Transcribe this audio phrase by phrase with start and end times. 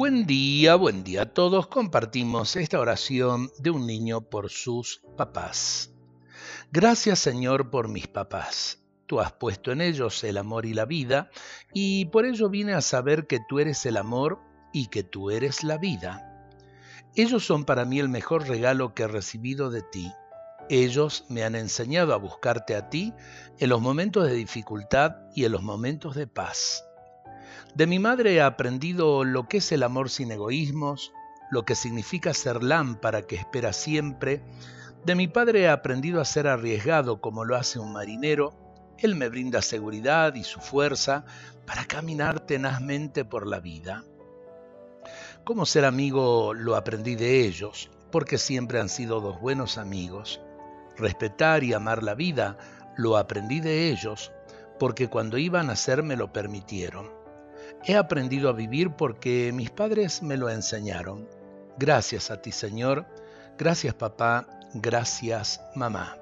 [0.00, 1.66] Buen día, buen día a todos.
[1.66, 5.92] Compartimos esta oración de un niño por sus papás.
[6.72, 8.82] Gracias Señor por mis papás.
[9.04, 11.28] Tú has puesto en ellos el amor y la vida,
[11.74, 14.40] y por ello vine a saber que tú eres el amor
[14.72, 16.48] y que tú eres la vida.
[17.14, 20.10] Ellos son para mí el mejor regalo que he recibido de ti.
[20.70, 23.12] Ellos me han enseñado a buscarte a ti
[23.58, 26.86] en los momentos de dificultad y en los momentos de paz.
[27.74, 31.12] De mi madre he aprendido lo que es el amor sin egoísmos,
[31.50, 34.42] lo que significa ser lámpara que espera siempre.
[35.04, 38.54] De mi padre he aprendido a ser arriesgado como lo hace un marinero.
[38.98, 41.24] Él me brinda seguridad y su fuerza
[41.66, 44.04] para caminar tenazmente por la vida.
[45.44, 50.40] Cómo ser amigo lo aprendí de ellos, porque siempre han sido dos buenos amigos.
[50.96, 52.58] Respetar y amar la vida
[52.96, 54.32] lo aprendí de ellos,
[54.78, 57.19] porque cuando iban a ser me lo permitieron.
[57.84, 61.28] He aprendido a vivir porque mis padres me lo enseñaron.
[61.78, 63.06] Gracias a ti, Señor.
[63.58, 64.46] Gracias, papá.
[64.74, 66.16] Gracias, mamá.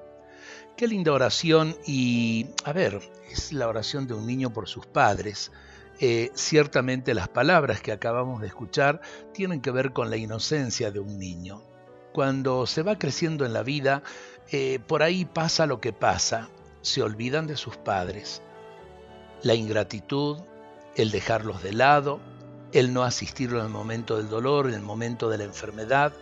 [0.77, 3.01] Qué linda oración y, a ver,
[3.31, 5.51] es la oración de un niño por sus padres.
[6.01, 9.01] Eh, ciertamente las palabras que acabamos de escuchar
[9.35, 11.63] tienen que ver con la inocencia de un niño.
[12.13, 14.03] Cuando se va creciendo en la vida,
[14.51, 16.49] eh, por ahí pasa lo que pasa,
[16.81, 18.41] se olvidan de sus padres.
[19.43, 20.39] La ingratitud,
[20.99, 22.19] el dejarlos de lado,
[22.73, 26.13] el no asistirlos en el momento del dolor, en el momento de la enfermedad,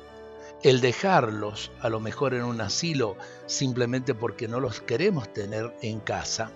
[0.63, 3.17] el dejarlos a lo mejor en un asilo
[3.47, 6.51] simplemente porque no los queremos tener en casa.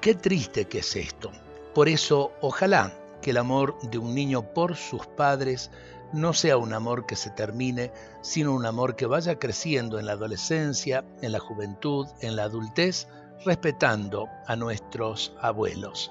[0.00, 1.30] Qué triste que es esto.
[1.74, 5.70] Por eso, ojalá que el amor de un niño por sus padres
[6.14, 7.92] no sea un amor que se termine,
[8.22, 13.08] sino un amor que vaya creciendo en la adolescencia, en la juventud, en la adultez,
[13.44, 16.10] respetando a nuestros abuelos.